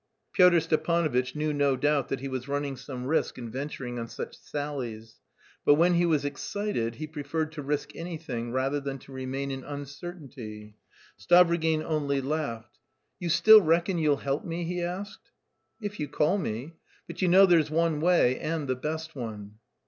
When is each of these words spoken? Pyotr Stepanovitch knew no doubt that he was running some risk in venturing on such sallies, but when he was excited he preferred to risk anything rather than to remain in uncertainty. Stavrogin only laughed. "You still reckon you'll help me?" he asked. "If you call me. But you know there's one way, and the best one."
Pyotr 0.33 0.59
Stepanovitch 0.59 1.35
knew 1.35 1.53
no 1.53 1.75
doubt 1.75 2.07
that 2.09 2.21
he 2.21 2.27
was 2.27 2.47
running 2.47 2.75
some 2.75 3.05
risk 3.05 3.37
in 3.37 3.51
venturing 3.51 3.99
on 3.99 4.07
such 4.07 4.35
sallies, 4.35 5.19
but 5.63 5.75
when 5.75 5.93
he 5.93 6.07
was 6.07 6.25
excited 6.25 6.95
he 6.95 7.05
preferred 7.05 7.51
to 7.51 7.61
risk 7.61 7.95
anything 7.95 8.51
rather 8.51 8.79
than 8.79 8.97
to 8.97 9.11
remain 9.11 9.51
in 9.51 9.63
uncertainty. 9.63 10.75
Stavrogin 11.19 11.83
only 11.83 12.19
laughed. 12.19 12.79
"You 13.19 13.29
still 13.29 13.61
reckon 13.61 13.99
you'll 13.99 14.17
help 14.17 14.43
me?" 14.43 14.63
he 14.63 14.81
asked. 14.81 15.29
"If 15.79 15.99
you 15.99 16.07
call 16.07 16.39
me. 16.39 16.77
But 17.05 17.21
you 17.21 17.27
know 17.27 17.45
there's 17.45 17.69
one 17.69 18.01
way, 18.01 18.39
and 18.39 18.67
the 18.67 18.75
best 18.75 19.15
one." 19.15 19.59